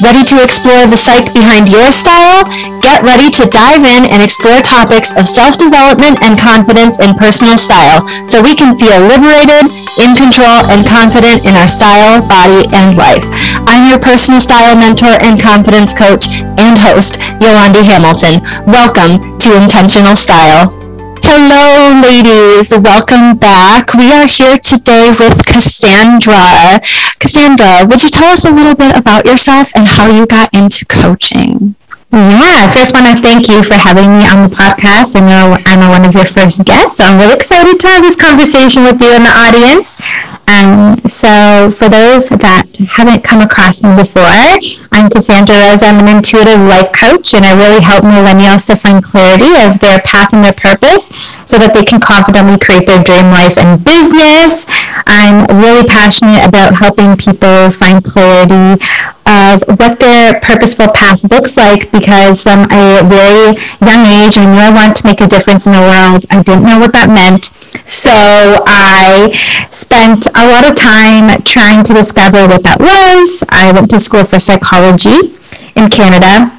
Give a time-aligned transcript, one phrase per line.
[0.00, 2.48] Ready to explore the psyche behind your style?
[2.80, 8.04] Get ready to dive in and explore topics of self-development and confidence in personal style
[8.24, 9.68] so we can feel liberated,
[10.00, 13.24] in control, and confident in our style, body, and life.
[13.68, 16.24] I'm your personal style mentor and confidence coach
[16.56, 18.40] and host, Yolandi Hamilton.
[18.64, 20.83] Welcome to Intentional Style.
[21.36, 22.70] Hello, ladies.
[22.70, 23.92] Welcome back.
[23.92, 26.78] We are here today with Cassandra.
[27.18, 30.86] Cassandra, would you tell us a little bit about yourself and how you got into
[30.86, 31.74] coaching?
[32.12, 35.18] Yeah, first want to thank you for having me on the podcast.
[35.18, 38.14] I know I'm one of your first guests, so I'm really excited to have this
[38.14, 39.98] conversation with you in the audience.
[40.46, 44.28] Um, so for those that haven't come across me before,
[44.92, 45.88] I'm Cassandra Rosa.
[45.88, 50.00] I'm an intuitive life coach, and I really help millennials to find clarity of their
[50.04, 51.08] path and their purpose
[51.48, 54.68] so that they can confidently create their dream life and business.
[55.08, 58.80] I'm really passionate about helping people find clarity
[59.24, 64.60] of what their purposeful path looks like because from a very young age I knew
[64.60, 66.26] I wanted to make a difference in the world.
[66.30, 67.50] I didn't know what that meant.
[67.86, 69.34] So I
[69.70, 73.44] spent a lot of time trying to discover what that was.
[73.50, 75.36] I went to school for psychology
[75.76, 76.54] in Canada.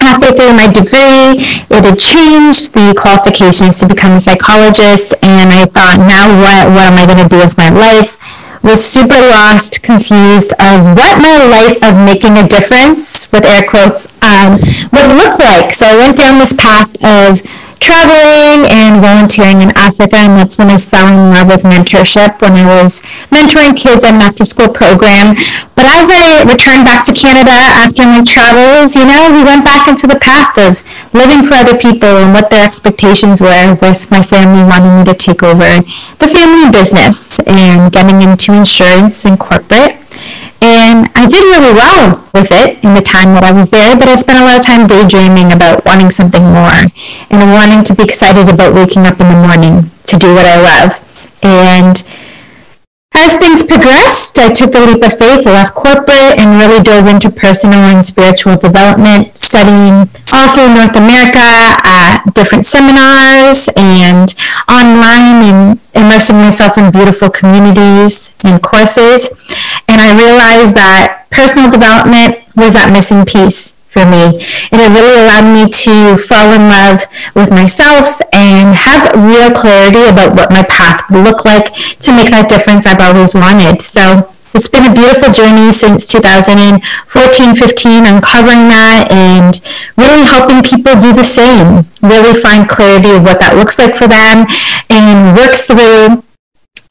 [0.00, 5.66] Halfway through my degree, it had changed the qualifications to become a psychologist, and I
[5.66, 6.70] thought, now what?
[6.72, 8.14] What am I going to do with my life?
[8.62, 14.06] Was super lost, confused of what my life of making a difference, with air quotes,
[14.22, 14.58] um,
[14.94, 15.74] would look like.
[15.74, 17.42] So I went down this path of
[17.86, 22.58] traveling and volunteering in Africa, and that's when I fell in love with mentorship when
[22.58, 25.38] I was mentoring kids at an after school program.
[25.78, 29.86] But as I returned back to Canada after my travels, you know, we went back
[29.86, 30.82] into the path of
[31.14, 35.14] living for other people and what their expectations were with my family wanting me to
[35.14, 35.78] take over
[36.18, 39.94] the family business and getting into insurance and corporate.
[40.62, 44.08] And I did really well with it in the time that I was there, but
[44.08, 46.80] I spent a lot of time daydreaming about wanting something more
[47.30, 50.56] and wanting to be excited about waking up in the morning to do what I
[50.60, 50.90] love.
[51.42, 52.02] And
[53.16, 57.30] as things progressed, I took the leap of faith, left corporate, and really dove into
[57.30, 64.34] personal and spiritual development, studying all through North America at different seminars and
[64.68, 69.30] online and immersing myself in beautiful communities and courses.
[69.88, 74.44] And I realized that personal development was that missing piece for me.
[74.68, 80.04] And it really allowed me to fall in love with myself and have real clarity
[80.04, 81.72] about what my path would look like
[82.04, 83.80] to make that difference I've always wanted.
[83.80, 89.56] So it's been a beautiful journey since 2014, 15, uncovering that and
[89.96, 94.08] really helping people do the same, really find clarity of what that looks like for
[94.08, 94.44] them
[94.92, 96.20] and work through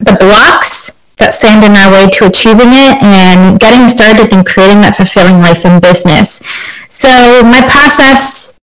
[0.02, 4.82] the blocks that stand in our way to achieving it and getting started and creating
[4.82, 6.44] that fulfilling life and business.
[6.90, 7.10] So
[7.44, 8.56] my process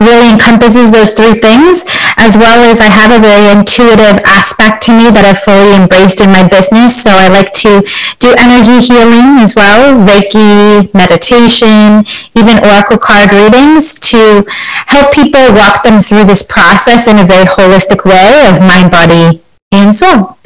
[0.00, 1.84] really encompasses those three things,
[2.16, 6.24] as well as I have a very intuitive aspect to me that I've fully embraced
[6.24, 6.96] in my business.
[6.96, 7.84] So I like to
[8.16, 14.48] do energy healing as well, Reiki, meditation, even Oracle card readings to
[14.88, 19.44] help people walk them through this process in a very holistic way of mind, body,
[19.70, 20.40] and soul.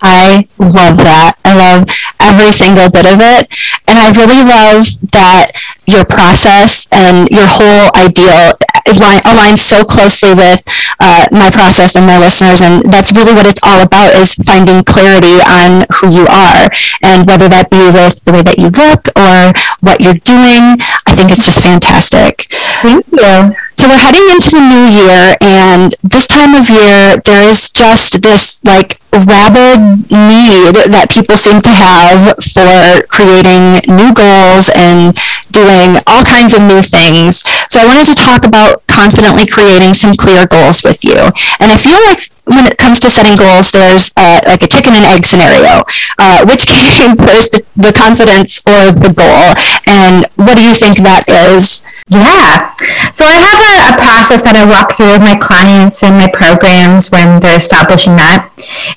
[0.00, 1.34] I love that.
[1.44, 1.88] I love
[2.20, 3.50] every single bit of it.
[3.88, 5.52] And I really love that
[5.86, 8.54] your process and your whole ideal
[8.86, 10.62] aligns so closely with
[11.00, 12.62] uh, my process and my listeners.
[12.62, 16.70] And that's really what it's all about is finding clarity on who you are.
[17.02, 21.14] And whether that be with the way that you look or what you're doing, I
[21.14, 22.46] think it's just fantastic.
[22.82, 23.67] Thank you.
[23.78, 28.20] So we're heading into the new year, and this time of year, there is just
[28.26, 35.14] this like rabid need that people seem to have for creating new goals and
[35.54, 37.46] doing all kinds of new things.
[37.70, 41.30] So I wanted to talk about confidently creating some clear goals with you.
[41.62, 44.98] And I feel like when it comes to setting goals, there's uh, like a chicken
[44.98, 45.86] and egg scenario.
[46.18, 46.66] Uh, which
[46.98, 49.54] came first, the, the confidence or the goal?
[49.86, 51.86] And what do you think that is?
[52.08, 52.72] Yeah.
[53.18, 56.30] So I have a, a, process that I walk through with my clients and my
[56.30, 58.46] programs when they're establishing that.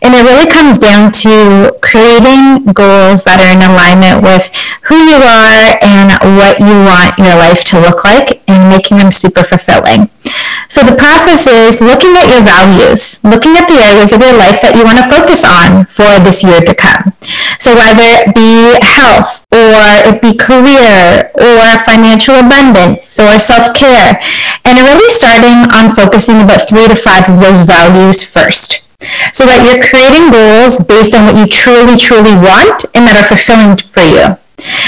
[0.06, 4.45] And it really comes down to creating goals that are in alignment with
[4.85, 9.09] who you are and what you want your life to look like and making them
[9.09, 10.13] super fulfilling.
[10.69, 14.62] So the process is looking at your values, looking at the areas of your life
[14.62, 17.10] that you want to focus on for this year to come.
[17.59, 24.18] So whether it be health or it be career or financial abundance or self-care.
[24.65, 28.81] And really starting on focusing about three to five of those values first.
[29.33, 33.27] So that you're creating goals based on what you truly, truly want and that are
[33.27, 34.40] fulfilling for you.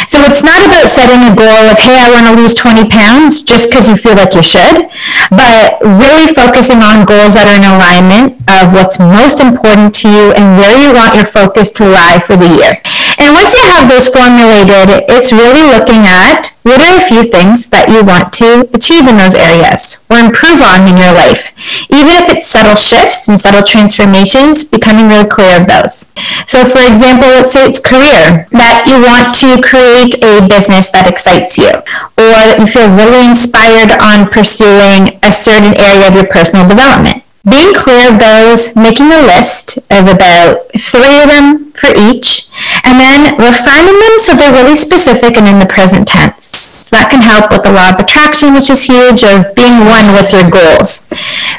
[0.07, 3.41] So it's not about setting a goal of, hey, I want to lose 20 pounds
[3.41, 4.89] just because you feel like you should,
[5.33, 10.25] but really focusing on goals that are in alignment of what's most important to you
[10.37, 12.77] and where you want your focus to lie for the year.
[13.17, 17.67] And once you have those formulated, it's really looking at what are a few things
[17.75, 21.51] that you want to achieve in those areas or improve on in your life?
[21.91, 26.15] Even if it's subtle shifts and subtle transformations, becoming really clear of those.
[26.47, 31.03] So for example, let's say it's career, that you want to create a business that
[31.03, 36.31] excites you, or that you feel really inspired on pursuing a certain area of your
[36.31, 37.22] personal development.
[37.43, 42.47] Being clear of those, making a list of about three of them for each,
[42.87, 46.47] and then refining them so they're really specific and in the present tense.
[46.87, 50.15] So that can help with the law of attraction, which is huge, of being one
[50.15, 51.03] with your goals.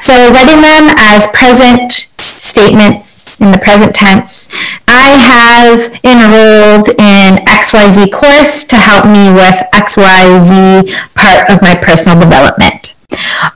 [0.00, 4.48] So writing them as present statements in the present tense.
[4.88, 12.16] I have enrolled in XYZ course to help me with XYZ part of my personal
[12.16, 12.93] development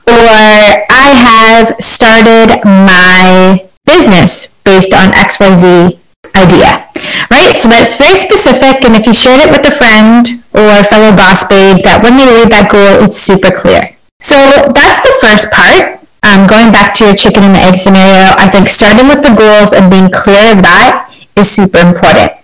[0.07, 0.25] or
[0.89, 5.97] I have started my business based on XYZ
[6.35, 6.87] idea,
[7.31, 7.55] right?
[7.57, 11.15] So that's very specific, and if you shared it with a friend or a fellow
[11.15, 13.95] boss babe, that when they read that goal, it's super clear.
[14.21, 14.35] So
[14.75, 15.99] that's the first part.
[16.21, 19.33] Um, going back to your chicken and the egg scenario, I think starting with the
[19.33, 22.38] goals and being clear of that is super important.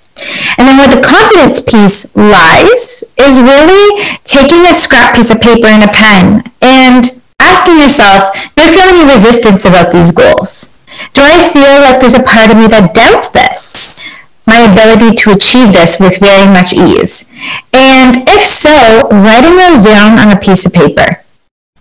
[0.58, 5.68] And then where the confidence piece lies is really taking a scrap piece of paper
[5.68, 10.78] and a pen and asking yourself, do I feel any resistance about these goals?
[11.14, 14.00] Do I feel like there's a part of me that doubts this?
[14.48, 17.32] My ability to achieve this with very much ease?
[17.74, 21.24] And if so, writing those down on a piece of paper.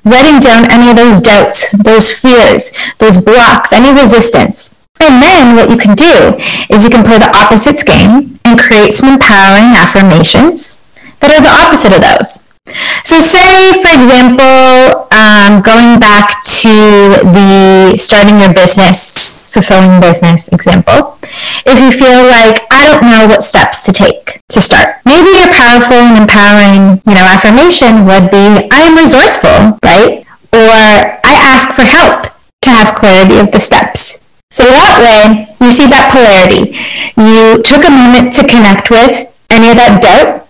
[0.05, 4.84] Writing down any of those doubts, those fears, those blocks, any resistance.
[5.05, 6.41] And then what you can do
[6.73, 10.81] is you can play the opposites game and create some empowering affirmations
[11.21, 12.49] that are the opposite of those.
[13.05, 21.21] So say, for example, um, going back to the starting your business, fulfilling business example,
[21.69, 25.53] if you feel like, I don't know what steps to take to start, maybe your
[25.53, 30.25] powerful and empowering, you know, affirmation would be, I am resourceful, right?
[30.57, 30.73] Or
[31.21, 34.24] I ask for help to have clarity of the steps.
[34.55, 36.79] So that way, you see that polarity.
[37.19, 40.47] You took a moment to connect with any of that doubt,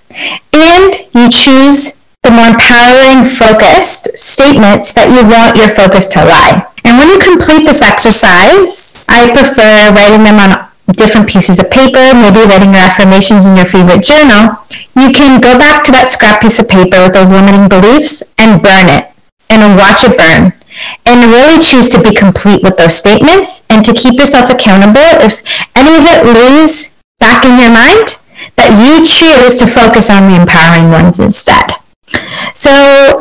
[0.52, 6.68] and you choose the more empowering, focused statements that you want your focus to lie.
[6.84, 10.68] And when you complete this exercise, I prefer writing them on
[11.00, 14.60] different pieces of paper, maybe writing your affirmations in your favorite journal.
[15.00, 18.60] You can go back to that scrap piece of paper with those limiting beliefs and
[18.60, 19.08] burn it
[19.48, 20.52] and watch it burn.
[21.06, 25.42] And really choose to be complete with those statements and to keep yourself accountable if
[25.74, 28.18] any of it lays back in your mind,
[28.56, 31.78] that you choose to focus on the empowering ones instead.
[32.54, 32.70] So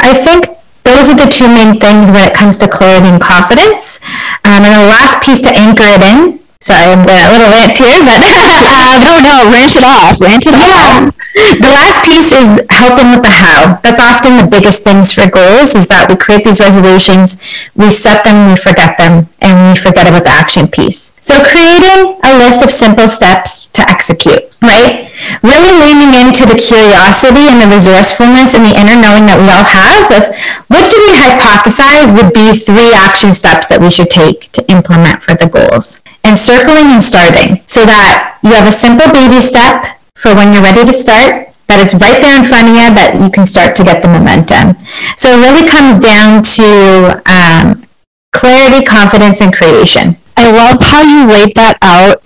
[0.01, 0.45] I think
[0.83, 4.03] those are the two main things when it comes to clarity and confidence.
[4.43, 6.42] Um, and the last piece to anchor it in.
[6.63, 10.47] Sorry, I'm going a little rant here, but uh, no, no, rant it off, rant
[10.47, 11.11] it yeah.
[11.11, 11.11] off.
[11.35, 13.83] The last piece is helping with the how.
[13.83, 17.43] That's often the biggest things for goals is that we create these resolutions,
[17.75, 21.11] we set them, we forget them, and we forget about the action piece.
[21.19, 25.11] So creating a list of simple steps to execute, right?
[25.43, 29.67] really leaning into the curiosity and the resourcefulness and the inner knowing that we all
[29.67, 30.23] have of
[30.67, 35.23] what do we hypothesize would be three action steps that we should take to implement
[35.23, 39.99] for the goals and circling and starting so that you have a simple baby step
[40.15, 43.19] for when you're ready to start that is right there in front of you that
[43.19, 44.75] you can start to get the momentum
[45.17, 47.83] so it really comes down to um,
[48.31, 52.23] clarity confidence and creation I love how you laid that out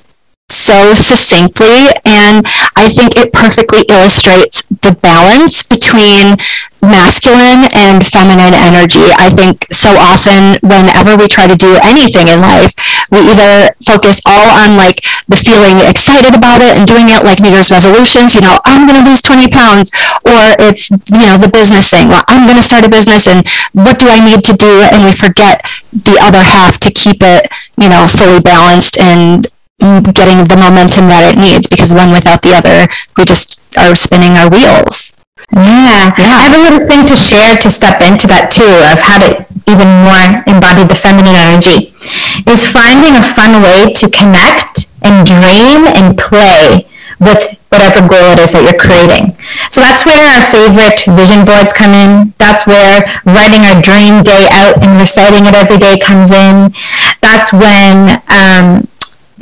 [0.50, 6.38] so succinctly and I think it perfectly illustrates the balance between
[6.82, 9.12] masculine and feminine energy.
[9.16, 12.72] I think so often whenever we try to do anything in life,
[13.12, 17.40] we either focus all on like the feeling excited about it and doing it like
[17.40, 19.92] New Year's resolutions, you know, I'm going to lose 20 pounds,
[20.26, 22.08] or it's, you know, the business thing.
[22.10, 24.84] Well, I'm going to start a business and what do I need to do?
[24.92, 25.62] And we forget
[25.92, 27.48] the other half to keep it,
[27.80, 29.48] you know, fully balanced and
[29.80, 34.34] getting the momentum that it needs because one without the other, we just are spinning
[34.34, 35.07] our wheels.
[35.52, 36.12] Yeah.
[36.20, 36.36] yeah.
[36.36, 39.48] I have a little thing to share to step into that too of how to
[39.68, 41.96] even more embody the feminine energy
[42.44, 46.84] is finding a fun way to connect and dream and play
[47.20, 49.34] with whatever goal it is that you're creating.
[49.72, 52.36] So that's where our favorite vision boards come in.
[52.38, 56.76] That's where writing our dream day out and reciting it every day comes in.
[57.24, 58.88] That's when um,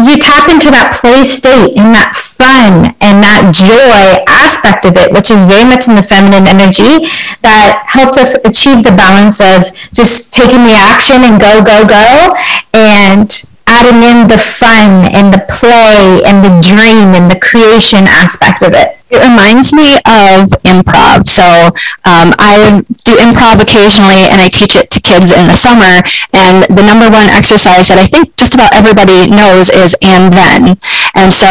[0.01, 5.11] you tap into that play state in that fun and that joy aspect of it,
[5.11, 7.07] which is very much in the feminine energy,
[7.41, 12.35] that helps us achieve the balance of just taking the action and go, go, go,
[12.75, 18.61] and adding in the fun and the play and the dream and the creation aspect
[18.61, 18.99] of it.
[19.15, 21.23] It reminds me of improv.
[21.23, 21.71] So
[22.03, 26.03] um, I do improv occasionally and I teach it to kids in the summer.
[26.35, 30.75] And the number one exercise that I think just about everybody knows is and then.
[31.15, 31.47] And so,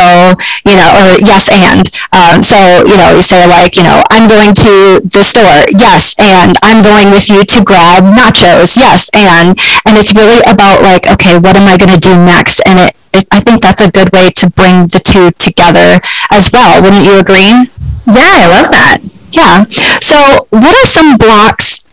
[0.69, 1.89] you know, or yes and.
[2.13, 5.65] Um, so, you know, you say like, you know, I'm going to the store.
[5.73, 6.13] Yes.
[6.21, 8.77] And I'm going with you to grab nachos.
[8.77, 9.09] Yes.
[9.17, 9.57] And,
[9.89, 12.61] and it's really about like, okay, what am I going to do next?
[12.69, 16.51] And it, it, I think that's a good way to bring the two together as
[16.53, 16.83] well.
[16.83, 17.71] Wouldn't you agree?
[18.07, 18.99] Yeah, I love that.
[19.33, 19.65] Yeah.
[20.01, 21.85] So what are some blocks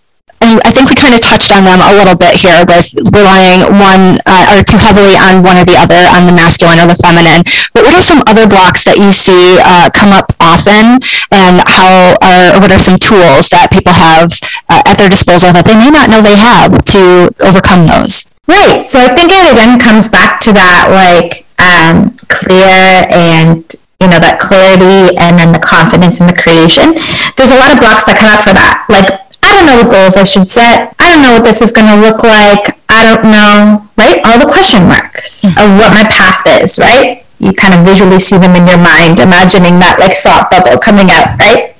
[0.41, 3.61] and I think we kind of touched on them a little bit here with relying
[3.77, 6.97] one uh, or too heavily on one or the other, on the masculine or the
[6.97, 7.45] feminine.
[7.77, 10.97] But what are some other blocks that you see uh, come up often,
[11.29, 14.33] and how are what are some tools that people have
[14.67, 18.25] uh, at their disposal that they may not know they have to overcome those?
[18.48, 18.81] Right.
[18.81, 23.63] So I think it again comes back to that like um, clear and
[24.01, 26.98] you know that clarity and then the confidence in the creation.
[27.38, 28.89] There's a lot of blocks that come up for that.
[28.89, 30.93] Like I don't know what goals I should set.
[30.98, 32.77] I don't know what this is going to look like.
[32.89, 34.19] I don't know, right?
[34.25, 37.25] All the question marks of what my path is, right?
[37.41, 41.10] You kind of visually see them in your mind, imagining that like thought bubble coming
[41.10, 41.74] out, right?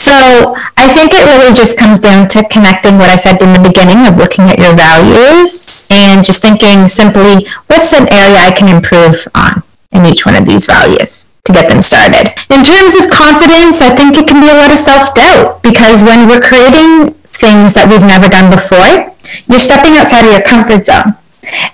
[0.00, 3.60] So I think it really just comes down to connecting what I said in the
[3.60, 8.72] beginning of looking at your values and just thinking simply, what's an area I can
[8.72, 11.28] improve on in each one of these values?
[11.44, 12.30] to get them started.
[12.54, 16.30] In terms of confidence, I think it can be a lot of self-doubt because when
[16.30, 19.10] we're creating things that we've never done before,
[19.50, 21.18] you're stepping outside of your comfort zone.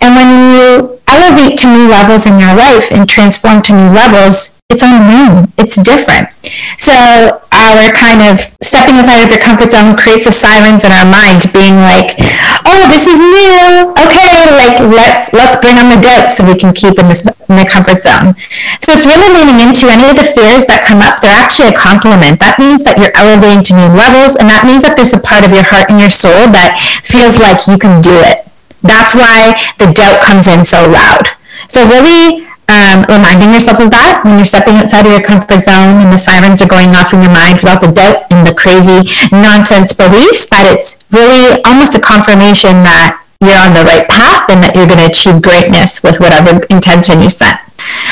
[0.01, 4.59] And when you elevate to new levels in your life and transform to new levels,
[4.71, 5.49] it's unknown.
[5.57, 6.29] It's different.
[6.77, 11.09] So our kind of stepping outside of your comfort zone creates the silence in our
[11.09, 12.21] mind, being like,
[12.69, 13.97] "Oh, this is new.
[13.97, 17.65] Okay, like let's let's bring on the doubt so we can keep in in the
[17.65, 18.37] comfort zone."
[18.81, 21.21] So it's really leaning into any of the fears that come up.
[21.21, 22.41] They're actually a compliment.
[22.41, 25.49] That means that you're elevating to new levels, and that means that there's a part
[25.49, 28.48] of your heart and your soul that feels like you can do it.
[28.83, 31.29] That's why the doubt comes in so loud.
[31.69, 36.05] So really um, reminding yourself of that when you're stepping outside of your comfort zone
[36.05, 39.09] and the sirens are going off in your mind without the doubt and the crazy
[39.33, 44.61] nonsense beliefs, that it's really almost a confirmation that you're on the right path and
[44.63, 47.68] that you're going to achieve greatness with whatever intention you set.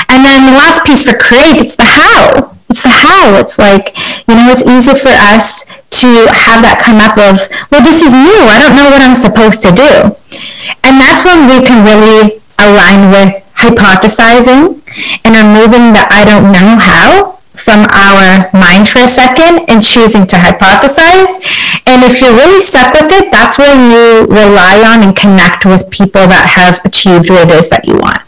[0.08, 2.56] And then the last piece for create, it's the how.
[2.68, 3.38] It's the how.
[3.38, 3.96] It's like,
[4.26, 5.66] you know, it's easy for us
[6.02, 8.42] to have that come up of, well, this is new.
[8.50, 10.16] I don't know what I'm supposed to do.
[10.85, 14.82] And that's when we can really align with hypothesizing
[15.25, 20.26] and removing the I don't know how from our mind for a second and choosing
[20.28, 21.40] to hypothesize.
[21.87, 25.90] And if you're really stuck with it, that's where you rely on and connect with
[25.90, 28.25] people that have achieved what it is that you want.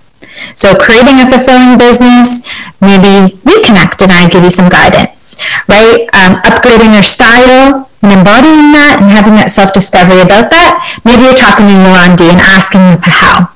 [0.55, 2.43] So creating a fulfilling business,
[2.81, 5.37] maybe we connect and I give you some guidance,
[5.69, 6.09] right?
[6.15, 10.79] Um, upgrading your style and embodying that and having that self-discovery about that.
[11.05, 13.51] Maybe you're talking to Yolandi and asking her how.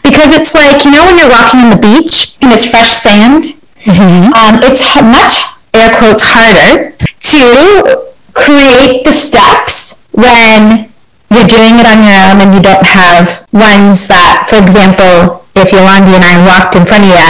[0.00, 3.58] Because it's like, you know, when you're walking on the beach and it's fresh sand,
[3.84, 4.32] mm-hmm.
[4.32, 5.44] um, it's much,
[5.74, 10.88] air quotes, harder to create the steps when
[11.30, 15.70] you're doing it on your own and you don't have ones that, for example, if
[15.70, 17.28] Yolandi and I walked in front of you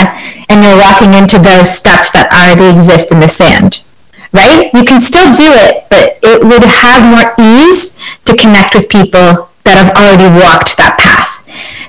[0.49, 3.83] and you're walking into those steps that already exist in the sand,
[4.33, 4.71] right?
[4.75, 7.97] You can still do it, but it would have more ease
[8.27, 11.41] to connect with people that have already walked that path.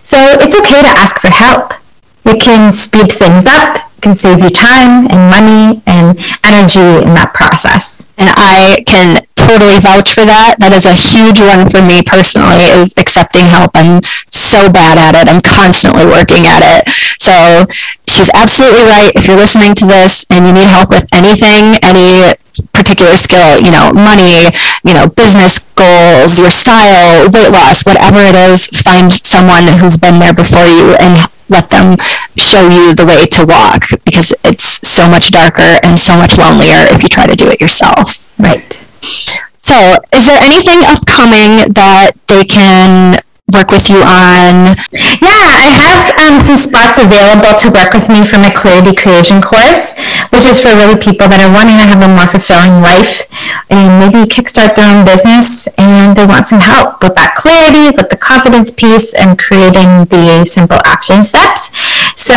[0.04, 1.74] So it's okay to ask for help.
[2.26, 7.32] It can speed things up, can save you time and money and energy in that
[7.34, 8.12] process.
[8.18, 10.58] And I can totally vouch for that.
[10.60, 13.72] That is a huge one for me personally is accepting help.
[13.74, 15.26] I'm so bad at it.
[15.30, 16.90] I'm constantly working at it.
[17.22, 17.66] So
[18.10, 19.12] she's absolutely right.
[19.16, 22.34] If you're listening to this and you need help with anything, any
[22.74, 24.52] particular skill, you know, money,
[24.84, 30.20] you know, business goals, your style, weight loss, whatever it is, find someone who's been
[30.20, 31.18] there before you and
[31.52, 31.98] let them
[32.38, 36.88] show you the way to walk because it's so much darker and so much lonelier
[36.90, 38.32] if you try to do it yourself.
[38.40, 38.80] Right.
[39.58, 39.76] So,
[40.12, 43.22] is there anything upcoming that they can
[43.54, 44.80] work with you on?
[44.92, 49.42] Yeah, I have um, some spots available to work with me for my Clarity Creation
[49.42, 49.96] course,
[50.32, 53.28] which is for really people that are wanting to have a more fulfilling life
[53.70, 58.10] and maybe kickstart their own business and they want some help with that clarity, with
[58.10, 61.72] the confidence piece, and creating the simple action steps.
[62.16, 62.36] So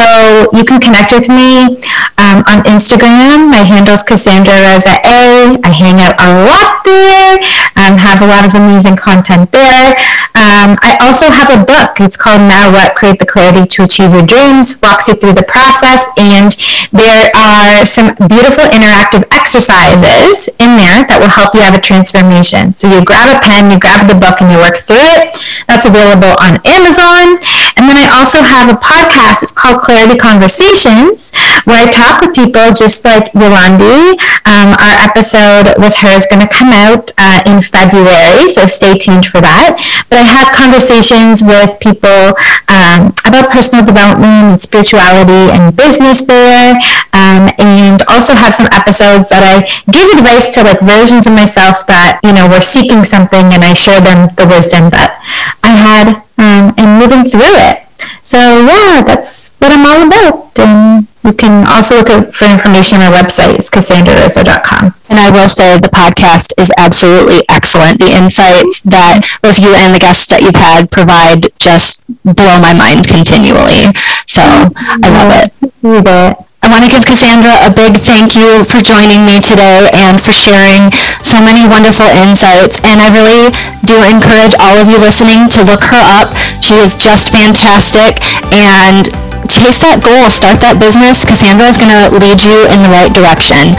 [0.52, 1.80] you can connect with me
[2.18, 3.50] um, on Instagram.
[3.50, 5.56] My handle is Cassandra Rosa A.
[5.64, 7.38] I hang out a lot there,
[7.80, 9.96] um, have a lot of amazing content there.
[10.36, 12.02] Um, I also have a book.
[12.04, 12.94] It's called Now What?
[12.94, 16.52] Create the Clarity to Achieve Your Dreams, walks you through the process, and
[16.92, 22.74] there are some beautiful interactive exercises in there that will help you have a transformation.
[22.76, 25.38] So you grab a pen, you grab the book, and you work through it.
[25.64, 27.40] That's available on Amazon.
[27.80, 29.40] And then I also have a podcast.
[29.40, 31.32] It's called Clarity Conversations,
[31.64, 34.20] where I talk with people just like Yolandi.
[34.44, 38.98] Um, our episode with her is going to come out uh, in February, so stay
[39.00, 39.80] tuned for that.
[40.12, 42.36] But I have conversations with people
[42.68, 46.76] um, about personal development and spirituality and business there,
[47.16, 51.86] um, and also have some episodes that I give advice to like versions of myself
[51.88, 55.16] that you know were seeking something, and I share them the wisdom that
[55.64, 56.06] I had
[56.36, 57.83] um, and moving through it.
[58.24, 60.58] So yeah, that's what I'm all about.
[60.58, 63.54] And you can also look for information on our website.
[63.58, 64.94] It's cassandrarosa.com.
[65.08, 67.98] And I will say the podcast is absolutely excellent.
[68.00, 72.72] The insights that both you and the guests that you've had provide just blow my
[72.72, 73.92] mind continually.
[74.26, 75.72] So I love it.
[75.82, 76.43] Love it.
[76.64, 80.32] I want to give Cassandra a big thank you for joining me today and for
[80.32, 80.88] sharing
[81.20, 82.80] so many wonderful insights.
[82.88, 83.52] And I really
[83.84, 86.32] do encourage all of you listening to look her up.
[86.64, 88.16] She is just fantastic
[88.48, 89.04] and
[89.52, 91.20] chase that goal, start that business.
[91.28, 93.76] Cassandra is going to lead you in the right direction.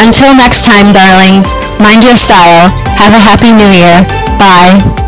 [0.00, 2.72] Until next time, darlings, mind your style.
[2.96, 4.00] Have a happy new year.
[4.40, 5.03] Bye.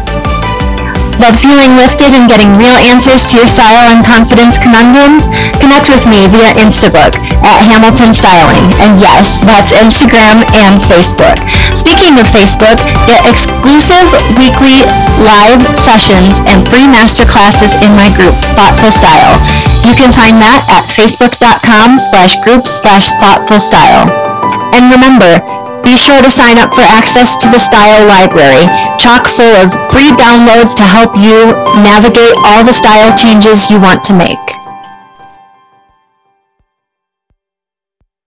[1.23, 5.27] Love feeling lifted and getting real answers to your style and confidence conundrums?
[5.59, 8.71] Connect with me via Instabook at Hamilton Styling.
[8.85, 11.41] And yes, that's Instagram and Facebook.
[11.73, 12.77] Speaking of Facebook,
[13.09, 14.07] get exclusive
[14.37, 14.85] weekly
[15.25, 19.41] live sessions and free masterclasses in my group, Thoughtful Style.
[19.87, 24.11] You can find that at facebook.com slash group slash thoughtful style.
[24.75, 28.67] And remember, be sure to sign up for access to the Style Library,
[28.99, 34.03] chock full of free downloads to help you navigate all the style changes you want
[34.03, 34.56] to make.